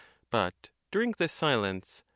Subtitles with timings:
[0.31, 2.03] But, during this silence, C.